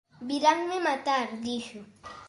[0.29, 1.27] Viranme matar!
[1.43, 1.79] -dixo.